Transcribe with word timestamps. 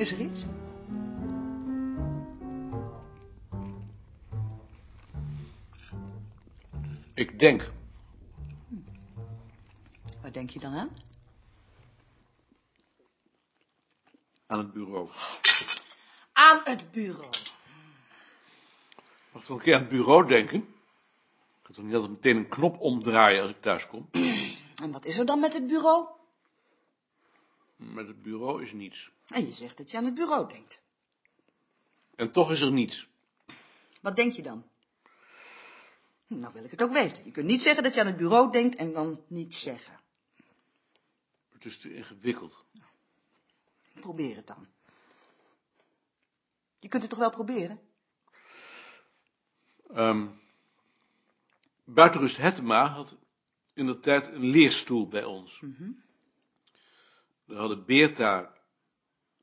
Is 0.00 0.12
er 0.12 0.20
iets? 0.20 0.40
Ik 7.14 7.38
denk. 7.38 7.70
Waar 10.22 10.32
denk 10.32 10.50
je 10.50 10.58
dan 10.58 10.74
aan? 10.74 10.90
Aan 14.46 14.58
het 14.58 14.72
bureau. 14.72 15.08
Aan 16.32 16.60
het 16.64 16.90
bureau. 16.90 17.30
Mag 19.32 19.42
ik 19.42 19.48
nog 19.48 19.58
een 19.58 19.64
keer 19.64 19.74
aan 19.74 19.80
het 19.80 19.90
bureau 19.90 20.28
denken? 20.28 20.58
Ik 20.58 20.66
ga 21.62 21.72
toch 21.72 21.84
niet 21.84 21.94
altijd 21.94 22.12
meteen 22.12 22.36
een 22.36 22.48
knop 22.48 22.80
omdraaien 22.80 23.42
als 23.42 23.50
ik 23.50 23.60
thuis 23.60 23.86
kom? 23.86 24.08
En 24.82 24.92
wat 24.92 25.04
is 25.04 25.18
er 25.18 25.26
dan 25.26 25.40
met 25.40 25.52
het 25.52 25.66
bureau? 25.66 26.19
Met 27.80 28.06
het 28.06 28.22
bureau 28.22 28.62
is 28.62 28.72
niets. 28.72 29.10
En 29.28 29.44
je 29.44 29.52
zegt 29.52 29.76
dat 29.76 29.90
je 29.90 29.96
aan 29.96 30.04
het 30.04 30.14
bureau 30.14 30.48
denkt. 30.48 30.80
En 32.14 32.32
toch 32.32 32.50
is 32.50 32.60
er 32.60 32.72
niets. 32.72 33.08
Wat 34.00 34.16
denk 34.16 34.32
je 34.32 34.42
dan? 34.42 34.64
Nou 36.26 36.52
wil 36.52 36.64
ik 36.64 36.70
het 36.70 36.82
ook 36.82 36.92
weten. 36.92 37.24
Je 37.24 37.30
kunt 37.30 37.46
niet 37.46 37.62
zeggen 37.62 37.82
dat 37.82 37.94
je 37.94 38.00
aan 38.00 38.06
het 38.06 38.16
bureau 38.16 38.52
denkt 38.52 38.76
en 38.76 38.92
dan 38.92 39.24
niets 39.26 39.60
zeggen. 39.60 40.00
Het 41.52 41.64
is 41.64 41.78
te 41.78 41.94
ingewikkeld. 41.94 42.64
Probeer 43.92 44.36
het 44.36 44.46
dan. 44.46 44.66
Je 46.78 46.88
kunt 46.88 47.02
het 47.02 47.10
toch 47.10 47.20
wel 47.20 47.30
proberen? 47.30 47.80
Ehm 49.92 50.26
Buitenrust 51.84 52.36
Hettema 52.36 52.86
had 52.86 53.16
in 53.74 53.86
de 53.86 53.98
tijd 53.98 54.28
een 54.28 54.44
leerstoel 54.44 55.08
bij 55.08 55.24
ons. 55.24 55.62
Daar 57.50 57.58
hadden 57.58 57.84
Beerta, 57.84 58.52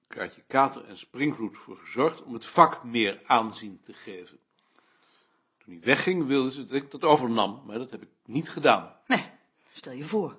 Kaatje 0.07 0.41
Kater 0.47 0.85
en 0.85 0.97
Springvloed 0.97 1.57
voor 1.57 1.77
gezorgd 1.77 2.23
om 2.23 2.33
het 2.33 2.45
vak 2.45 2.83
meer 2.83 3.21
aanzien 3.25 3.81
te 3.81 3.93
geven. 3.93 4.39
Toen 5.57 5.73
hij 5.73 5.83
wegging 5.83 6.25
wilden 6.25 6.51
ze 6.51 6.65
dat 6.65 6.71
ik 6.71 6.91
dat 6.91 7.03
overnam, 7.03 7.63
maar 7.65 7.77
dat 7.77 7.91
heb 7.91 8.01
ik 8.01 8.09
niet 8.25 8.49
gedaan. 8.49 8.95
Nee, 9.07 9.31
stel 9.71 9.93
je 9.93 10.03
voor. 10.03 10.37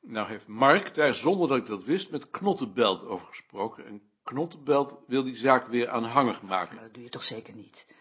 Nou 0.00 0.28
heeft 0.28 0.46
Mark 0.46 0.94
daar 0.94 1.14
zonder 1.14 1.48
dat 1.48 1.58
ik 1.58 1.66
dat 1.66 1.84
wist 1.84 2.10
met 2.10 2.30
Knottenbelt 2.30 3.02
over 3.02 3.26
gesproken 3.26 3.86
en 3.86 4.10
Knottenbelt 4.22 4.98
wil 5.06 5.22
die 5.22 5.36
zaak 5.36 5.66
weer 5.66 5.88
aanhangig 5.88 6.42
maken. 6.42 6.74
Maar 6.74 6.84
dat 6.84 6.94
doe 6.94 7.02
je 7.02 7.08
toch 7.08 7.24
zeker 7.24 7.54
niet? 7.54 7.94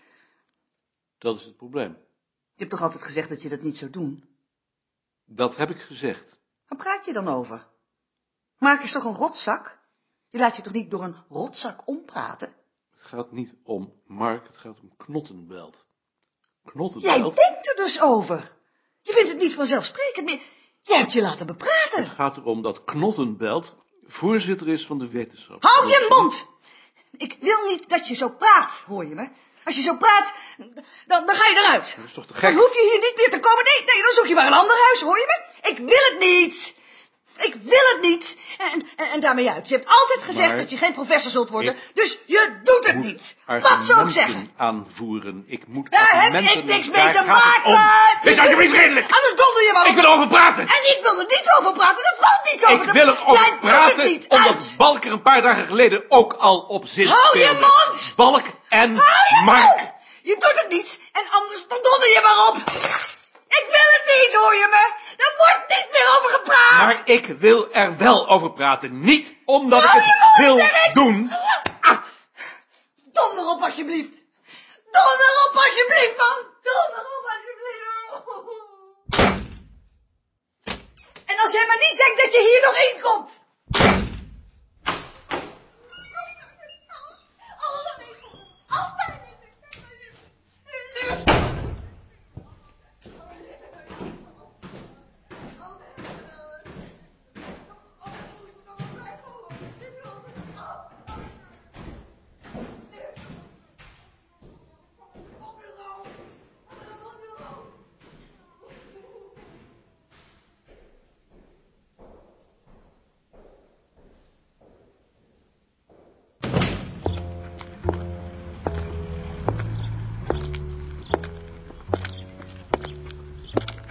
Dat 1.18 1.40
is 1.40 1.46
het 1.46 1.58
probleem. 1.58 1.92
Je 1.92 2.64
hebt 2.64 2.70
toch 2.70 2.82
altijd 2.82 3.04
gezegd 3.04 3.30
dat 3.30 3.42
je 3.42 3.50
dat 3.50 3.62
niet 3.62 3.78
zou 3.78 3.92
doen? 3.92 4.38
Dat 5.26 5.58
heb 5.58 5.70
ik 5.70 5.80
gezegd. 5.80 6.40
Waar 6.68 6.80
praat 6.80 7.06
je 7.06 7.14
dan 7.14 7.28
over? 7.28 7.76
Mark 8.58 8.84
is 8.84 8.92
toch 8.92 9.04
een 9.04 9.14
rotzak? 9.16 9.78
Je 10.30 10.38
laat 10.40 10.56
je 10.56 10.62
toch 10.62 10.74
niet 10.74 10.92
door 10.92 11.04
een 11.04 11.16
rotzak 11.30 11.82
ompraten? 11.88 12.54
Het 12.92 13.02
gaat 13.08 13.32
niet 13.32 13.54
om 13.64 13.94
Mark, 14.06 14.48
het 14.48 14.58
gaat 14.58 14.80
om 14.82 14.96
Knottenbelt. 14.98 15.86
Jij 16.64 16.72
Knottenbelt? 16.72 17.36
denkt 17.36 17.68
er 17.70 17.76
dus 17.76 18.02
over. 18.02 18.56
Je 19.02 19.14
vindt 19.14 19.30
het 19.30 19.38
niet 19.38 19.54
vanzelfsprekend 19.54 20.26
meer. 20.26 20.42
Jij 20.82 20.98
hebt 20.98 21.14
je 21.14 21.22
laten 21.22 21.46
bepraten. 21.46 22.00
Het 22.04 22.10
gaat 22.10 22.38
erom 22.38 22.62
dat 22.62 22.84
Knottenbelt 22.84 23.76
voorzitter 24.08 24.68
is 24.68 24.86
van 24.86 25.00
de 25.00 25.10
wetenschap. 25.10 25.64
Hou 25.64 25.88
je 25.88 26.06
mond! 26.10 26.48
Ik 27.12 27.38
wil 27.40 27.64
niet 27.66 27.90
dat 27.90 28.08
je 28.08 28.14
zo 28.16 28.30
praat, 28.30 28.84
hoor 28.88 29.06
je 29.06 29.16
me? 29.16 29.30
Als 29.64 29.76
je 29.76 29.82
zo 29.82 29.96
praat, 29.96 30.34
dan, 31.08 31.26
dan 31.26 31.36
ga 31.36 31.46
je 31.50 31.56
eruit. 31.64 31.96
Dat 31.96 32.06
is 32.06 32.14
toch 32.14 32.26
te 32.26 32.32
Dan 32.34 32.42
gek? 32.42 32.54
hoef 32.54 32.74
je 32.74 32.90
hier 32.92 33.00
niet 33.10 33.14
meer 33.18 33.30
te 33.30 33.40
komen. 33.40 33.64
Nee, 33.64 33.86
nee, 33.86 34.02
dan 34.04 34.12
zoek 34.12 34.26
je 34.26 34.34
maar 34.34 34.48
een 34.48 34.54
ander 34.54 34.78
huis, 34.86 35.02
hoor 35.02 35.18
je 35.18 35.26
me? 35.28 35.70
Ik 35.70 35.78
wil 35.78 35.88
het 36.12 36.18
niet. 36.20 36.76
Ik 37.38 37.56
wil 37.64 37.80
het 37.94 38.02
niet. 38.02 38.38
En, 38.58 38.88
en, 38.96 39.12
en 39.12 39.20
daarmee 39.20 39.50
uit. 39.50 39.68
Je 39.70 39.76
hebt 39.76 39.88
altijd 39.88 40.24
gezegd 40.24 40.48
Maar 40.48 40.58
dat 40.58 40.70
je 40.70 40.78
geen 40.78 40.94
professor 40.94 41.32
zult 41.32 41.50
worden, 41.50 41.76
dus 41.94 42.20
je 42.26 42.60
doet 42.64 42.88
het 42.88 42.96
niet. 42.96 43.36
Wat 43.46 43.78
zou 43.82 44.04
ik 44.04 44.10
zeggen? 44.10 44.52
aanvoeren. 44.58 45.44
Ik 45.48 45.68
moet 45.68 45.92
Daar 45.92 46.22
heb 46.24 46.34
ik 46.34 46.64
niks 46.64 46.90
mee 46.90 47.12
te 47.12 47.24
maken. 47.26 47.82
Wees 48.24 48.36
Je 48.36 48.42
alsjeblieft 48.42 48.76
redelijk. 48.76 49.12
Anders 49.12 49.36
donder 49.36 49.64
je 49.64 49.70
maar 49.74 49.82
op. 49.84 49.90
Ik 49.90 49.96
wil 49.96 50.04
erover 50.04 50.28
praten. 50.28 50.62
En 50.64 50.98
ik 50.98 51.00
wil 51.02 51.20
er 51.20 51.26
niet 51.28 51.46
over 51.60 51.74
praten. 51.74 52.04
Er 52.04 52.16
valt 52.20 52.52
niets 52.52 52.66
over 52.66 52.86
Ik 52.88 52.92
wil 52.92 53.08
erover 53.08 53.58
praten, 53.62 53.98
het 53.98 54.10
niet. 54.10 54.28
omdat. 54.28 54.74
Balk 54.78 55.06
er 55.06 55.12
een 55.12 55.22
paar 55.22 55.42
dagen 55.42 55.66
geleden 55.66 56.04
ook 56.08 56.34
al 56.34 56.60
op 56.60 56.88
zit 56.88 57.08
Hou 57.08 57.40
je 57.40 57.58
mond! 57.60 58.14
Balk 58.16 58.46
en 58.70 58.96
Hou 58.96 59.40
je 59.40 59.42
Mark. 59.46 59.78
mond! 59.78 59.94
Je 60.22 60.34
doet 60.40 60.62
het 60.62 60.68
niet. 60.70 61.00
En 61.12 61.24
anders 61.30 61.68
dan 61.68 61.80
donder 61.82 62.10
je 62.10 62.22
maar 62.24 62.48
op. 62.48 62.58
Ik 63.48 63.66
wil 63.66 63.88
het 63.96 64.04
niet, 64.06 64.34
hoor 64.34 64.56
je 64.56 64.68
me? 64.72 64.94
Er 65.24 65.34
wordt 65.38 65.68
niet 65.68 65.88
meer 65.92 66.18
over 66.18 66.30
gepraat. 66.30 66.86
Maar 66.86 67.02
ik 67.06 67.26
wil 67.26 67.72
er 67.72 67.98
wel 67.98 68.28
over 68.28 68.54
praten. 68.54 69.00
Niet 69.00 69.34
omdat 69.46 69.84
ik 69.84 69.90
het 69.94 70.46
wil 70.46 70.58
ik. 70.58 70.90
doen. 70.94 71.32
Donder 73.14 73.46
op, 73.46 73.62
alsjeblieft. 73.62 74.14
Donder 74.92 75.48
op, 75.48 75.56
alsjeblieft, 75.56 76.18
man. 76.18 76.38
Donder 76.62 77.06
op, 77.16 77.26
alsjeblieft. 77.34 77.56
En 81.26 81.38
als 81.40 81.52
jij 81.52 81.66
maar 81.68 81.78
niet 81.90 81.98
denkt 81.98 82.22
dat 82.24 82.34
je 82.34 82.40
hier 82.40 82.62
nog 82.66 82.76
in 82.78 83.02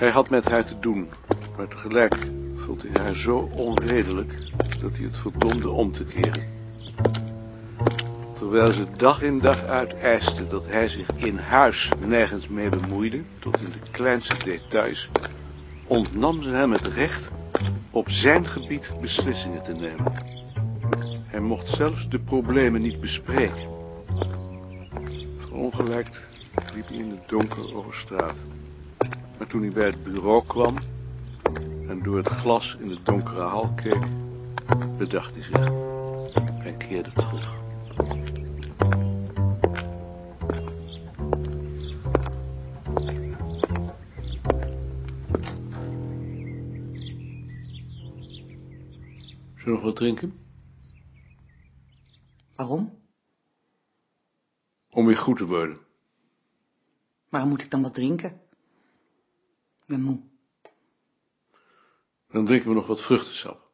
Hij 0.06 0.15
had 0.15 0.31
met 0.31 0.44
haar 0.44 0.65
te 0.65 0.78
doen, 0.78 1.09
maar 1.56 1.69
tegelijk 1.69 2.19
vond 2.56 2.83
hij 2.83 3.03
haar 3.03 3.15
zo 3.15 3.50
onredelijk 3.55 4.33
dat 4.81 4.97
hij 4.97 5.05
het 5.05 5.19
verdomde 5.19 5.71
om 5.71 5.93
te 5.93 6.05
keren. 6.05 6.47
Terwijl 8.39 8.72
ze 8.72 8.87
dag 8.97 9.22
in 9.22 9.41
dag 9.41 9.65
uit 9.65 9.95
eiste 9.95 10.47
dat 10.49 10.66
hij 10.66 10.89
zich 10.89 11.12
in 11.16 11.37
huis 11.37 11.93
nergens 12.06 12.49
mee 12.49 12.71
bemoeide, 12.71 13.22
tot 13.39 13.61
in 13.61 13.72
de 13.72 13.81
kleinste 13.91 14.43
details, 14.43 15.11
ontnam 15.84 16.43
ze 16.43 16.50
hem 16.50 16.72
het 16.72 16.84
recht 16.84 17.31
op 17.91 18.11
zijn 18.11 18.47
gebied 18.47 18.95
beslissingen 19.00 19.62
te 19.62 19.75
nemen. 19.75 20.12
Hij 21.27 21.41
mocht 21.41 21.69
zelfs 21.69 22.09
de 22.09 22.19
problemen 22.19 22.83
niet 22.83 23.00
bespreken. 23.00 23.69
Verongelijkt 25.39 26.28
liep 26.75 26.89
hij 26.89 26.97
in 26.97 27.10
het 27.10 27.28
donker 27.28 27.75
over 27.75 27.95
straat. 27.95 28.36
Maar 29.38 29.47
toen 29.47 29.62
hij 29.62 29.71
bij 29.72 29.86
het 29.86 30.03
bureau 30.03 30.47
kwam 30.47 30.77
en 31.88 32.03
door 32.03 32.16
het 32.16 32.28
glas 32.28 32.77
in 32.80 32.88
de 32.88 33.03
donkere 33.03 33.41
hal 33.41 33.74
keek, 33.74 34.04
bedacht 34.98 35.34
hij 35.34 35.42
zich 35.42 35.60
en 36.65 36.77
keerde 36.77 37.12
terug. 37.12 37.54
Zullen 49.54 49.65
we 49.65 49.71
nog 49.71 49.83
wat 49.83 49.97
drinken? 49.97 50.34
Waarom? 52.54 52.98
Om 54.91 55.06
weer 55.06 55.16
goed 55.18 55.36
te 55.36 55.47
worden. 55.47 55.78
Waarom 57.28 57.50
moet 57.50 57.62
ik 57.62 57.71
dan 57.71 57.83
wat 57.83 57.94
drinken? 57.94 58.41
Ik 59.86 59.92
ben 59.94 60.03
moe. 60.03 60.18
Dan 62.30 62.44
drinken 62.44 62.68
we 62.68 62.74
nog 62.74 62.86
wat 62.86 63.00
vruchtensap. 63.00 63.71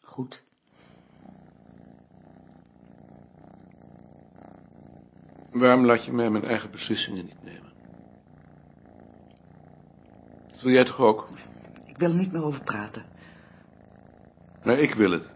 Goed. 0.00 0.42
Waarom 5.50 5.86
laat 5.86 6.04
je 6.04 6.12
mij 6.12 6.30
mijn 6.30 6.44
eigen 6.44 6.70
beslissingen 6.70 7.24
niet 7.24 7.42
nemen? 7.42 7.72
Dat 10.50 10.60
wil 10.60 10.72
jij 10.72 10.84
toch 10.84 11.00
ook? 11.00 11.28
Ik 11.86 11.98
wil 11.98 12.08
er 12.08 12.16
niet 12.16 12.32
meer 12.32 12.44
over 12.44 12.64
praten. 12.64 13.04
Maar 14.64 14.78
ik 14.78 14.94
wil 14.94 15.10
het. 15.10 15.32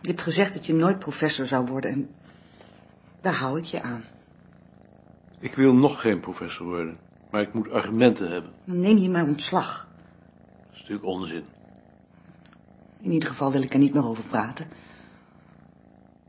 Je 0.00 0.08
hebt 0.08 0.22
gezegd 0.22 0.52
dat 0.52 0.66
je 0.66 0.74
nooit 0.74 0.98
professor 0.98 1.46
zou 1.46 1.66
worden 1.66 1.90
en 1.90 2.14
daar 3.20 3.34
hou 3.34 3.58
ik 3.58 3.64
je 3.64 3.82
aan. 3.82 4.04
Ik 5.40 5.54
wil 5.54 5.74
nog 5.74 6.00
geen 6.00 6.20
professor 6.20 6.66
worden, 6.66 6.98
maar 7.30 7.42
ik 7.42 7.54
moet 7.54 7.70
argumenten 7.70 8.30
hebben. 8.30 8.52
Dan 8.64 8.80
neem 8.80 8.96
je 8.96 9.08
mijn 9.08 9.26
ontslag. 9.26 9.88
Dat 10.66 10.72
is 10.72 10.78
natuurlijk 10.78 11.06
onzin. 11.06 11.44
In 12.98 13.12
ieder 13.12 13.28
geval 13.28 13.52
wil 13.52 13.62
ik 13.62 13.72
er 13.72 13.78
niet 13.78 13.94
meer 13.94 14.04
over 14.04 14.24
praten. 14.24 14.68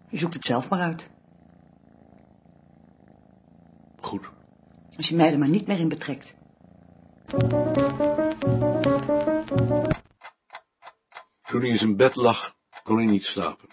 Je 0.10 0.18
zoekt 0.18 0.34
het 0.34 0.46
zelf 0.46 0.69
maar 0.69 0.80
uit. 0.80 1.10
Goed. 4.00 4.31
Als 4.98 5.10
je 5.10 5.16
mij 5.16 5.31
er 5.31 5.40
maar 5.40 5.50
niet 5.50 5.68
meer 5.68 5.80
in 5.80 5.90
betrekt. 5.90 6.36
Toen 11.42 11.60
hij 11.60 11.69
in 11.69 11.78
zijn 11.78 11.96
bed 11.96 12.16
lag, 12.16 12.56
kon 12.84 12.98
hij 12.98 13.06
niet 13.06 13.25
slapen. 13.25 13.69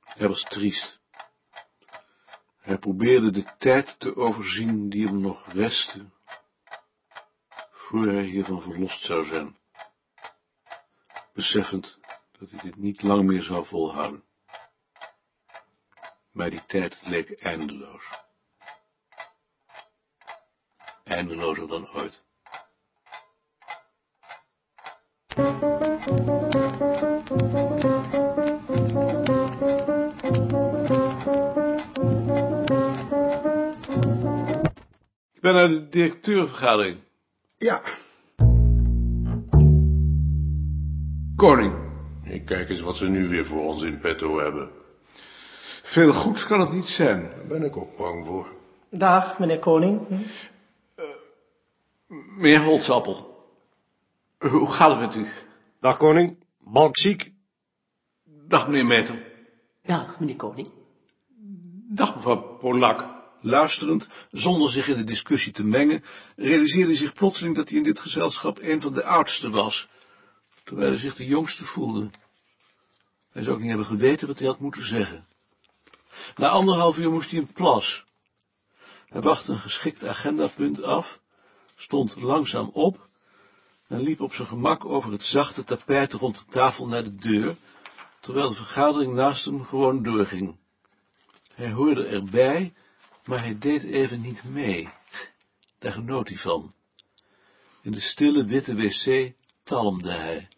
Hij 0.00 0.28
was 0.28 0.42
triest. 0.42 1.01
Hij 2.62 2.78
probeerde 2.78 3.30
de 3.30 3.44
tijd 3.58 4.00
te 4.00 4.16
overzien 4.16 4.88
die 4.88 5.06
hem 5.06 5.20
nog 5.20 5.52
restte, 5.52 6.10
voor 7.70 8.06
hij 8.06 8.22
hiervan 8.22 8.62
verlost 8.62 9.02
zou 9.04 9.24
zijn, 9.24 9.58
beseffend 11.32 11.98
dat 12.38 12.50
hij 12.50 12.60
dit 12.60 12.76
niet 12.76 13.02
lang 13.02 13.24
meer 13.24 13.42
zou 13.42 13.64
volhouden. 13.64 14.24
Maar 16.30 16.50
die 16.50 16.66
tijd 16.66 16.98
leek 17.02 17.30
eindeloos. 17.30 18.10
Eindelozer 21.04 21.68
dan 21.68 21.88
ooit. 21.88 22.22
Naar 35.52 35.68
de 35.68 35.88
directeurvergadering. 35.88 36.98
Ja, 37.58 37.82
Koning, 41.36 41.74
ik 42.24 42.44
kijk 42.44 42.68
eens 42.68 42.80
wat 42.80 42.96
ze 42.96 43.08
nu 43.08 43.28
weer 43.28 43.46
voor 43.46 43.62
ons 43.62 43.82
in 43.82 43.98
petto 43.98 44.38
hebben. 44.38 44.70
veel 45.82 46.12
goeds 46.12 46.46
kan 46.46 46.60
het 46.60 46.72
niet 46.72 46.88
zijn. 46.88 47.22
Daar 47.22 47.46
ben 47.46 47.64
ik 47.64 47.76
ook 47.76 47.96
bang 47.96 48.26
voor. 48.26 48.54
Dag, 48.90 49.38
meneer 49.38 49.58
Koning. 49.58 50.00
Meneer 52.36 52.62
Holtzappel, 52.62 53.46
hoe 54.38 54.70
gaat 54.70 54.90
het 54.90 55.00
met 55.00 55.14
u? 55.14 55.26
Dag 55.80 55.96
koning, 55.96 56.36
Balk 56.58 56.96
ziek. 56.98 57.32
Dag 58.24 58.66
meneer 58.66 58.86
Meter. 58.86 59.22
Dag, 59.82 60.20
meneer 60.20 60.36
Koning. 60.36 60.68
Dag 61.88 62.14
mevrouw 62.14 62.56
Polak. 62.56 63.11
Luisterend, 63.42 64.08
zonder 64.30 64.70
zich 64.70 64.88
in 64.88 64.96
de 64.96 65.04
discussie 65.04 65.52
te 65.52 65.64
mengen, 65.64 66.04
realiseerde 66.36 66.88
hij 66.88 66.96
zich 66.96 67.12
plotseling 67.12 67.56
dat 67.56 67.68
hij 67.68 67.78
in 67.78 67.84
dit 67.84 67.98
gezelschap 67.98 68.58
een 68.60 68.80
van 68.80 68.92
de 68.92 69.04
oudsten 69.04 69.50
was, 69.50 69.88
terwijl 70.64 70.88
hij 70.88 70.98
zich 70.98 71.14
de 71.14 71.26
jongste 71.26 71.64
voelde. 71.64 72.10
Hij 73.30 73.42
zou 73.42 73.54
ook 73.54 73.60
niet 73.60 73.68
hebben 73.68 73.86
geweten 73.86 74.26
wat 74.26 74.38
hij 74.38 74.48
had 74.48 74.60
moeten 74.60 74.86
zeggen. 74.86 75.26
Na 76.36 76.48
anderhalf 76.48 76.98
uur 76.98 77.10
moest 77.10 77.30
hij 77.30 77.38
een 77.38 77.52
plas. 77.52 78.04
Hij 79.08 79.20
wachtte 79.20 79.52
een 79.52 79.58
geschikt 79.58 80.04
agendapunt 80.04 80.82
af, 80.82 81.20
stond 81.76 82.16
langzaam 82.16 82.70
op 82.72 83.08
en 83.86 84.00
liep 84.00 84.20
op 84.20 84.34
zijn 84.34 84.48
gemak 84.48 84.84
over 84.84 85.12
het 85.12 85.24
zachte 85.24 85.64
tapijt 85.64 86.12
rond 86.12 86.38
de 86.38 86.44
tafel 86.48 86.86
naar 86.86 87.04
de 87.04 87.14
deur, 87.14 87.56
terwijl 88.20 88.48
de 88.48 88.54
vergadering 88.54 89.14
naast 89.14 89.44
hem 89.44 89.64
gewoon 89.64 90.02
doorging. 90.02 90.56
Hij 91.54 91.70
hoorde 91.70 92.06
erbij, 92.06 92.72
maar 93.24 93.42
hij 93.42 93.58
deed 93.58 93.82
even 93.82 94.20
niet 94.20 94.44
mee. 94.44 94.88
Daar 95.78 95.92
genoot 95.92 96.28
hij 96.28 96.38
van. 96.38 96.72
In 97.80 97.92
de 97.92 98.00
stille 98.00 98.44
witte 98.44 98.74
wc 98.74 99.32
talmde 99.62 100.10
hij. 100.10 100.48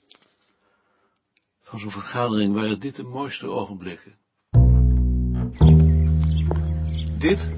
Van 1.62 1.78
zo'n 1.78 1.90
vergadering 1.90 2.54
waren 2.54 2.80
dit 2.80 2.96
de 2.96 3.02
mooiste 3.02 3.50
ogenblikken. 3.50 4.18
Dit 7.18 7.52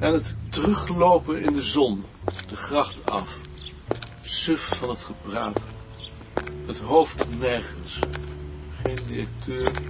en 0.00 0.12
het 0.12 0.36
teruglopen 0.50 1.42
in 1.42 1.52
de 1.52 1.62
zon, 1.62 2.04
de 2.48 2.56
gracht 2.56 3.06
af. 3.06 3.40
Suf 4.22 4.60
van 4.78 4.88
het 4.88 5.02
gepraat. 5.02 5.62
Het 6.66 6.78
hoofd 6.78 7.38
nergens. 7.38 7.98
Geen 8.82 9.06
directeur, 9.06 9.82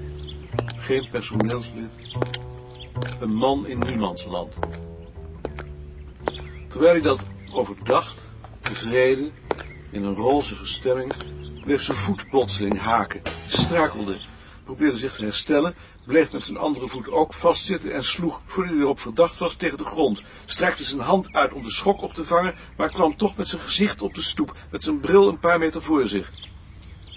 geen 0.77 1.09
personeelslid. 1.11 1.93
Een 3.21 3.35
man 3.35 3.67
in 3.67 3.79
niemandsland. 3.79 4.55
Terwijl 6.69 6.93
hij 6.93 7.03
dat 7.03 7.21
overdacht, 7.53 8.35
tevreden, 8.61 9.33
in 9.91 10.05
een 10.05 10.15
rozige 10.15 10.67
stemming, 10.67 11.15
bleef 11.65 11.83
zijn 11.83 11.97
voet 11.97 12.29
plotseling 12.29 12.81
haken, 12.81 13.23
strakelde, 13.49 14.17
probeerde 14.65 14.97
zich 14.97 15.15
te 15.15 15.25
herstellen, 15.25 15.75
bleef 16.07 16.33
met 16.33 16.45
zijn 16.45 16.57
andere 16.57 16.89
voet 16.89 17.11
ook 17.11 17.35
vastzitten 17.35 17.93
en 17.93 18.05
sloeg, 18.05 18.43
voordat 18.47 18.73
hij 18.73 18.83
erop 18.83 19.01
verdacht 19.01 19.39
was, 19.39 19.55
tegen 19.55 19.79
de 19.79 19.85
grond, 19.85 20.23
strekte 20.45 20.85
zijn 20.85 21.01
hand 21.01 21.33
uit 21.33 21.53
om 21.53 21.63
de 21.63 21.73
schok 21.73 22.03
op 22.03 22.15
te 22.15 22.25
vangen, 22.25 22.55
maar 22.77 22.91
kwam 22.91 23.17
toch 23.17 23.37
met 23.37 23.49
zijn 23.49 23.63
gezicht 23.63 24.03
op 24.03 24.15
de 24.15 24.23
stoep, 24.23 24.57
met 24.71 24.83
zijn 24.83 25.01
bril 25.01 25.29
een 25.29 25.39
paar 25.39 25.59
meter 25.59 25.83
voor 25.83 26.09
zich. 26.09 26.33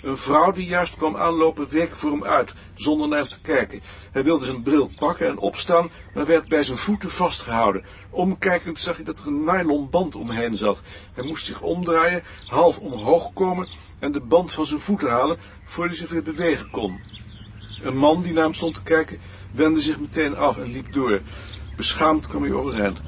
Een 0.01 0.17
vrouw 0.17 0.51
die 0.51 0.67
juist 0.67 0.95
kwam 0.95 1.17
aanlopen 1.17 1.69
week 1.69 1.95
voor 1.95 2.11
hem 2.11 2.23
uit, 2.23 2.53
zonder 2.73 3.07
naar 3.07 3.19
hem 3.19 3.29
te 3.29 3.39
kijken. 3.41 3.81
Hij 4.11 4.23
wilde 4.23 4.45
zijn 4.45 4.63
bril 4.63 4.87
pakken 4.87 5.27
en 5.27 5.37
opstaan, 5.37 5.91
maar 6.13 6.25
werd 6.25 6.47
bij 6.47 6.63
zijn 6.63 6.77
voeten 6.77 7.09
vastgehouden. 7.09 7.85
Omkijkend 8.09 8.79
zag 8.79 8.95
hij 8.95 9.05
dat 9.05 9.19
er 9.19 9.27
een 9.27 9.43
nylon 9.43 9.89
band 9.89 10.15
omheen 10.15 10.55
zat. 10.55 10.81
Hij 11.13 11.23
moest 11.23 11.45
zich 11.45 11.61
omdraaien, 11.61 12.23
half 12.45 12.79
omhoog 12.79 13.33
komen 13.33 13.69
en 13.99 14.11
de 14.11 14.21
band 14.21 14.51
van 14.51 14.65
zijn 14.65 14.79
voeten 14.79 15.09
halen, 15.09 15.39
voordat 15.63 15.97
hij 15.97 16.07
zich 16.07 16.13
weer 16.13 16.33
bewegen 16.33 16.69
kon. 16.69 17.01
Een 17.79 17.97
man 17.97 18.21
die 18.21 18.33
naar 18.33 18.43
hem 18.43 18.53
stond 18.53 18.73
te 18.73 18.83
kijken, 18.83 19.19
wendde 19.51 19.81
zich 19.81 19.99
meteen 19.99 20.35
af 20.35 20.57
en 20.57 20.71
liep 20.71 20.93
door. 20.93 21.21
Beschaamd 21.75 22.27
kwam 22.27 22.43
hij 22.43 22.53
overeind. 22.53 23.01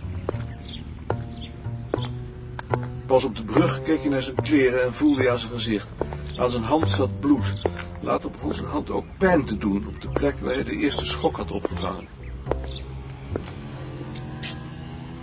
Pas 3.12 3.24
op 3.24 3.36
de 3.36 3.44
brug 3.44 3.82
keek 3.82 4.00
hij 4.00 4.10
naar 4.10 4.22
zijn 4.22 4.36
kleren 4.36 4.84
en 4.84 4.94
voelde 4.94 5.22
hij 5.22 5.32
aan 5.32 5.38
zijn 5.38 5.52
gezicht. 5.52 5.88
Aan 6.38 6.52
zijn 6.52 6.64
hand 6.64 6.90
zat 6.90 7.20
bloed. 7.20 7.62
Later 8.02 8.32
begon 8.32 8.54
zijn 8.54 8.68
hand 8.68 8.90
ook 8.90 9.06
pijn 9.18 9.46
te 9.46 9.58
doen 9.58 9.88
op 9.88 10.02
de 10.02 10.10
plek 10.10 10.40
waar 10.40 10.54
hij 10.54 10.64
de 10.64 10.76
eerste 10.76 11.06
schok 11.06 11.36
had 11.36 11.52
opgevangen. 11.52 12.08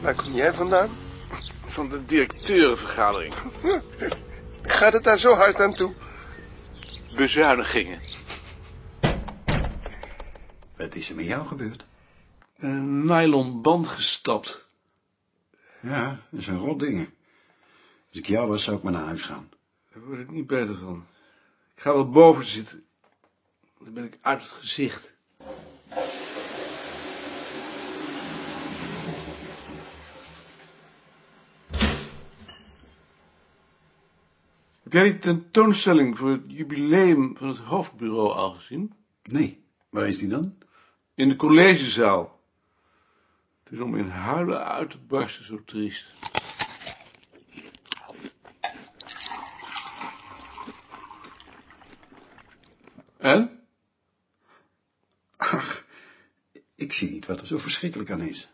Waar 0.03 0.15
kom 0.15 0.33
jij 0.33 0.55
vandaan? 0.55 0.91
Van 1.67 1.89
de 1.89 2.05
directeurenvergadering. 2.05 3.35
Gaat 4.79 4.93
het 4.93 5.03
daar 5.03 5.19
zo 5.19 5.35
hard 5.35 5.61
aan 5.61 5.75
toe? 5.75 5.95
Bezuinigingen. 7.17 8.01
Wat 10.77 10.95
is 10.95 11.11
er 11.11 11.17
met 11.17 11.27
jou 11.27 11.47
gebeurd? 11.47 11.85
Een 12.59 13.05
nylon 13.05 13.63
band 13.63 13.89
gestapt. 13.89 14.69
Ja, 15.81 16.21
dat 16.31 16.43
zijn 16.43 16.59
rot 16.59 16.79
dingen. 16.81 17.17
Als 18.09 18.19
ik 18.19 18.27
jou 18.27 18.49
was, 18.49 18.63
zou 18.63 18.77
ik 18.77 18.83
maar 18.83 18.93
naar 18.93 19.05
huis 19.05 19.23
gaan. 19.23 19.49
Daar 19.93 20.05
word 20.05 20.21
ik 20.21 20.31
niet 20.31 20.47
beter 20.47 20.75
van. 20.77 21.07
Ik 21.75 21.83
ga 21.83 21.93
wel 21.93 22.11
boven 22.11 22.45
zitten. 22.45 22.85
Dan 23.79 23.93
ben 23.93 24.05
ik 24.05 24.19
uit 24.21 24.43
het 24.43 24.51
gezicht. 24.51 25.17
Heb 34.83 34.93
jij 34.93 35.03
die 35.03 35.19
tentoonstelling 35.19 36.19
voor 36.19 36.31
het 36.31 36.43
jubileum 36.47 37.37
van 37.37 37.49
het 37.49 37.59
hoofdbureau 37.59 38.33
al 38.33 38.51
gezien? 38.51 38.95
Nee, 39.23 39.65
waar 39.91 40.09
is 40.09 40.19
die 40.19 40.29
dan? 40.29 40.59
In 41.15 41.29
de 41.29 41.37
collegezaal. 41.37 42.41
Het 43.65 43.73
is 43.73 43.81
om 43.81 43.97
in 43.97 44.09
huilen 44.09 44.65
uit 44.65 44.91
te 44.91 44.99
barsten, 44.99 45.45
zo 45.45 45.65
triest. 45.65 46.07
En? 53.19 53.61
Ach, 55.37 55.85
ik 56.75 56.93
zie 56.93 57.11
niet 57.11 57.17
wat 57.29 57.41
er 57.41 57.47
zo 57.47 57.59
verschrikkelijk 57.59 58.11
aan 58.11 58.21
is. 58.21 58.49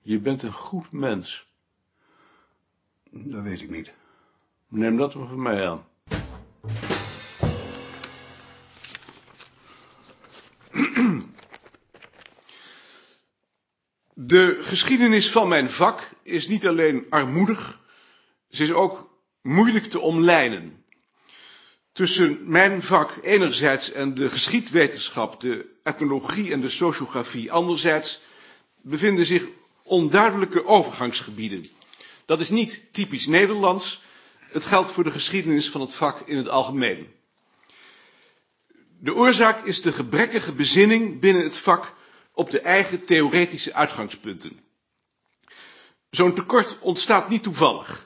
Je 0.00 0.18
bent 0.18 0.42
een 0.42 0.52
goed 0.52 0.92
mens. 0.92 1.46
Dat 3.10 3.42
weet 3.42 3.60
ik 3.60 3.70
niet. 3.70 3.92
Neem 4.68 4.96
dat 4.96 5.14
maar 5.14 5.28
van 5.28 5.42
mij 5.42 5.68
aan. 5.68 5.86
De 14.14 14.58
geschiedenis 14.60 15.30
van 15.30 15.48
mijn 15.48 15.70
vak 15.70 16.10
is 16.22 16.48
niet 16.48 16.66
alleen 16.66 17.06
armoedig, 17.10 17.80
ze 18.48 18.62
is 18.62 18.72
ook 18.72 19.20
moeilijk 19.42 19.84
te 19.84 20.00
omlijnen. 20.00 20.84
Tussen 21.96 22.38
mijn 22.44 22.82
vak 22.82 23.12
enerzijds 23.22 23.92
en 23.92 24.14
de 24.14 24.30
geschiedwetenschap, 24.30 25.40
de 25.40 25.66
etnologie 25.82 26.52
en 26.52 26.60
de 26.60 26.68
sociografie 26.68 27.52
anderzijds 27.52 28.20
bevinden 28.82 29.24
zich 29.26 29.46
onduidelijke 29.82 30.64
overgangsgebieden. 30.66 31.66
Dat 32.26 32.40
is 32.40 32.50
niet 32.50 32.82
typisch 32.92 33.26
Nederlands, 33.26 34.02
het 34.38 34.64
geldt 34.64 34.90
voor 34.90 35.04
de 35.04 35.10
geschiedenis 35.10 35.70
van 35.70 35.80
het 35.80 35.92
vak 35.94 36.20
in 36.20 36.36
het 36.36 36.48
algemeen. 36.48 37.06
De 38.98 39.14
oorzaak 39.14 39.64
is 39.64 39.82
de 39.82 39.92
gebrekkige 39.92 40.52
bezinning 40.52 41.20
binnen 41.20 41.42
het 41.42 41.58
vak 41.58 41.92
op 42.32 42.50
de 42.50 42.60
eigen 42.60 43.04
theoretische 43.04 43.74
uitgangspunten. 43.74 44.60
Zo'n 46.10 46.34
tekort 46.34 46.78
ontstaat 46.80 47.28
niet 47.28 47.42
toevallig. 47.42 48.05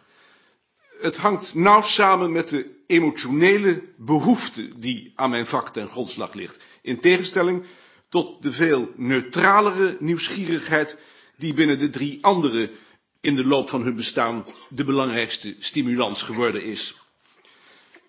Het 1.00 1.16
hangt 1.16 1.54
nauw 1.54 1.82
samen 1.82 2.32
met 2.32 2.48
de 2.48 2.70
emotionele 2.86 3.82
behoefte 3.96 4.78
die 4.78 5.12
aan 5.14 5.30
mijn 5.30 5.46
vak 5.46 5.68
ten 5.68 5.88
grondslag 5.88 6.34
ligt. 6.34 6.58
In 6.82 7.00
tegenstelling 7.00 7.64
tot 8.08 8.42
de 8.42 8.52
veel 8.52 8.92
neutralere 8.96 9.96
nieuwsgierigheid 10.00 10.98
die 11.36 11.54
binnen 11.54 11.78
de 11.78 11.90
drie 11.90 12.24
anderen 12.24 12.70
in 13.20 13.36
de 13.36 13.44
loop 13.44 13.68
van 13.68 13.82
hun 13.82 13.96
bestaan 13.96 14.44
de 14.68 14.84
belangrijkste 14.84 15.56
stimulans 15.58 16.22
geworden 16.22 16.62
is. 16.62 16.94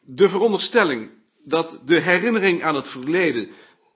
De 0.01 0.29
veronderstelling 0.29 1.09
dat 1.43 1.79
de 1.85 1.99
herinnering 1.99 2.63
aan 2.63 2.75
het 2.75 2.87
verleden, 2.87 3.49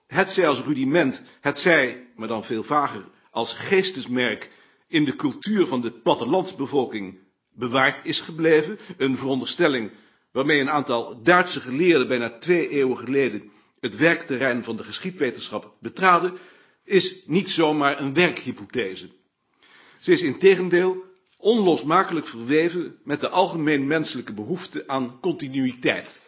hetzij 0.06 0.48
als 0.48 0.60
rudiment, 0.60 1.22
hetzij, 1.40 2.06
maar 2.16 2.28
dan 2.28 2.44
veel 2.44 2.62
vager, 2.62 3.08
als 3.30 3.52
geestesmerk 3.52 4.50
in 4.88 5.04
de 5.04 5.16
cultuur 5.16 5.66
van 5.66 5.80
de 5.80 5.92
plattelandsbevolking 5.92 7.18
bewaard 7.56 8.06
is 8.06 8.20
gebleven, 8.20 8.78
een 8.96 9.16
veronderstelling 9.16 9.90
waarmee 10.30 10.60
een 10.60 10.70
aantal 10.70 11.22
Duitse 11.22 11.60
geleerden 11.60 12.08
bijna 12.08 12.38
twee 12.38 12.68
eeuwen 12.68 12.98
geleden 12.98 13.50
het 13.80 13.96
werkterrein 13.96 14.64
van 14.64 14.76
de 14.76 14.82
geschiedwetenschap 14.82 15.74
betraden, 15.80 16.38
is 16.84 17.22
niet 17.26 17.50
zomaar 17.50 18.00
een 18.00 18.14
werkhypothese. 18.14 19.08
Ze 20.00 20.12
is 20.12 20.22
integendeel 20.22 21.04
onlosmakelijk 21.38 22.26
verweven 22.26 22.98
met 23.04 23.20
de 23.20 23.28
algemeen 23.28 23.86
menselijke 23.86 24.32
behoefte 24.32 24.84
aan 24.86 25.20
continuïteit. 25.20 26.20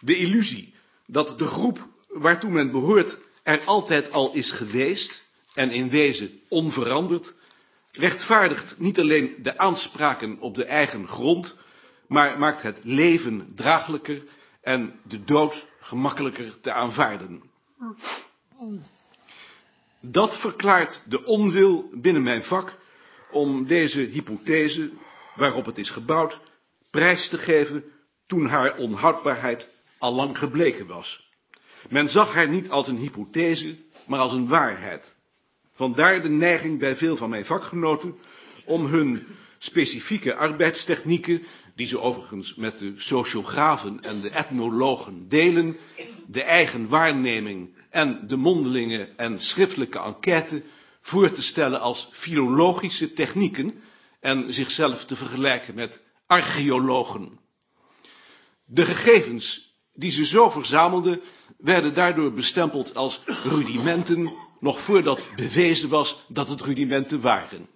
De 0.00 0.16
illusie 0.16 0.74
dat 1.06 1.38
de 1.38 1.46
groep 1.46 1.88
waartoe 2.08 2.50
men 2.50 2.70
behoort 2.70 3.18
er 3.42 3.60
altijd 3.64 4.12
al 4.12 4.34
is 4.34 4.50
geweest 4.50 5.24
en 5.54 5.70
in 5.70 5.90
wezen 5.90 6.40
onveranderd, 6.48 7.34
rechtvaardigt 7.92 8.78
niet 8.78 9.00
alleen 9.00 9.34
de 9.42 9.58
aanspraken 9.58 10.40
op 10.40 10.54
de 10.54 10.64
eigen 10.64 11.08
grond, 11.08 11.56
maar 12.06 12.38
maakt 12.38 12.62
het 12.62 12.78
leven 12.82 13.52
draaglijker 13.54 14.22
en 14.60 15.00
de 15.02 15.24
dood 15.24 15.66
gemakkelijker 15.80 16.60
te 16.60 16.72
aanvaarden. 16.72 17.42
Dat 20.00 20.36
verklaart 20.36 21.02
de 21.06 21.24
onwil 21.24 21.90
binnen 21.92 22.22
mijn 22.22 22.44
vak 22.44 22.78
om 23.30 23.66
deze 23.66 24.00
hypothese, 24.00 24.90
waarop 25.34 25.66
het 25.66 25.78
is 25.78 25.90
gebouwd, 25.90 26.40
prijs 26.90 27.28
te 27.28 27.38
geven 27.38 27.84
toen 28.26 28.46
haar 28.46 28.76
onhoudbaarheid 28.76 29.68
al 29.98 30.12
lang 30.12 30.38
gebleken 30.38 30.86
was. 30.86 31.30
Men 31.88 32.10
zag 32.10 32.34
haar 32.34 32.48
niet 32.48 32.70
als 32.70 32.88
een 32.88 32.98
hypothese, 32.98 33.78
maar 34.06 34.20
als 34.20 34.32
een 34.32 34.48
waarheid. 34.48 35.16
Vandaar 35.80 36.22
de 36.22 36.28
neiging 36.28 36.78
bij 36.78 36.96
veel 36.96 37.16
van 37.16 37.30
mijn 37.30 37.44
vakgenoten 37.44 38.18
om 38.64 38.86
hun 38.86 39.26
specifieke 39.58 40.34
arbeidstechnieken, 40.34 41.42
die 41.74 41.86
ze 41.86 42.00
overigens 42.00 42.54
met 42.54 42.78
de 42.78 42.92
sociografen 42.96 44.00
en 44.02 44.20
de 44.20 44.30
etnologen 44.30 45.28
delen, 45.28 45.76
de 46.26 46.42
eigen 46.42 46.88
waarneming 46.88 47.74
en 47.90 48.26
de 48.26 48.36
mondelinge 48.36 49.08
en 49.16 49.40
schriftelijke 49.40 49.98
enquête 49.98 50.62
voor 51.00 51.32
te 51.32 51.42
stellen 51.42 51.80
als 51.80 52.08
filologische 52.12 53.12
technieken 53.12 53.82
en 54.20 54.52
zichzelf 54.52 55.04
te 55.04 55.16
vergelijken 55.16 55.74
met 55.74 56.02
archeologen. 56.26 57.38
De 58.64 58.84
gegevens 58.84 59.74
die 59.94 60.10
ze 60.10 60.26
zo 60.26 60.50
verzamelden, 60.50 61.20
werden 61.58 61.94
daardoor 61.94 62.32
bestempeld 62.32 62.94
als 62.94 63.20
rudimenten, 63.24 64.32
nog 64.60 64.80
voordat 64.80 65.26
bewezen 65.36 65.88
was 65.88 66.24
dat 66.28 66.48
het 66.48 66.60
rudimenten 66.60 67.20
waren. 67.20 67.68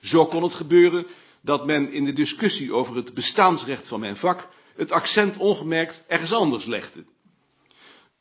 Zo 0.00 0.26
kon 0.26 0.42
het 0.42 0.54
gebeuren 0.54 1.06
dat 1.40 1.66
men 1.66 1.92
in 1.92 2.04
de 2.04 2.12
discussie 2.12 2.74
over 2.74 2.96
het 2.96 3.14
bestaansrecht 3.14 3.88
van 3.88 4.00
mijn 4.00 4.16
vak 4.16 4.48
het 4.76 4.92
accent 4.92 5.36
ongemerkt 5.36 6.04
ergens 6.06 6.32
anders 6.32 6.64
legde. 6.64 7.04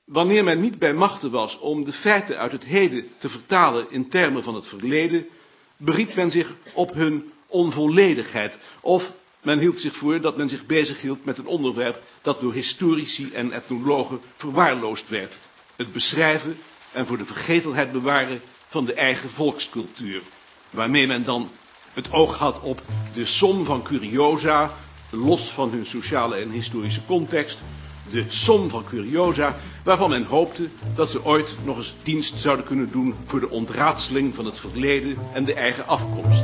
Wanneer 0.04 0.44
men 0.44 0.60
niet 0.60 0.80
bij 0.80 0.94
machten 0.94 1.32
was 1.32 1.60
om 1.60 1.86
de 1.86 1.94
feiten 1.94 2.38
uit 2.38 2.52
het 2.52 2.64
heden 2.64 3.08
te 3.18 3.30
vertalen 3.30 3.92
in 3.92 4.10
termen 4.10 4.44
van 4.44 4.56
het 4.56 4.68
verleden, 4.68 5.28
beriep 5.78 6.16
men 6.16 6.32
zich 6.32 6.56
op 6.74 6.94
hun 6.94 7.32
onvolledigheid. 7.48 8.58
Of 8.82 9.14
men 9.42 9.60
hield 9.60 9.80
zich 9.80 9.96
voor 9.96 10.22
dat 10.22 10.38
men 10.38 10.50
zich 10.50 10.66
bezighield 10.66 11.26
met 11.26 11.38
een 11.38 11.46
onderwerp 11.46 12.02
dat 12.22 12.40
door 12.40 12.54
historici 12.54 13.32
en 13.34 13.52
etnologen 13.52 14.22
verwaarloosd 14.36 15.10
werd. 15.10 15.38
Het 15.76 15.92
beschrijven 15.92 16.58
en 16.92 17.08
voor 17.08 17.18
de 17.18 17.26
vergetelheid 17.26 17.92
bewaren 17.92 18.42
van 18.68 18.86
de 18.86 18.94
eigen 18.94 19.30
volkscultuur. 19.30 20.22
Waarmee 20.70 21.08
men 21.08 21.24
dan 21.24 21.50
het 21.94 22.12
oog 22.12 22.38
had 22.38 22.60
op 22.62 22.82
de 23.14 23.26
som 23.26 23.66
van 23.66 23.84
curiosa, 23.84 24.72
los 25.10 25.52
van 25.52 25.70
hun 25.70 25.86
sociale 25.86 26.36
en 26.36 26.50
historische 26.50 27.06
context, 27.06 27.64
de 28.10 28.26
som 28.28 28.70
van 28.70 28.84
curiosa, 28.84 29.58
waarvan 29.84 30.10
men 30.10 30.26
hoopte 30.26 30.70
dat 30.96 31.12
ze 31.12 31.26
ooit 31.26 31.58
nog 31.64 31.78
eens 31.78 31.96
dienst 32.04 32.40
zouden 32.40 32.66
kunnen 32.66 32.92
doen 32.92 33.16
voor 33.24 33.40
de 33.40 33.50
ontraadseling 33.50 34.36
van 34.36 34.46
het 34.46 34.60
verleden 34.60 35.18
en 35.34 35.46
de 35.46 35.54
eigen 35.54 35.88
afkomst. 35.88 36.44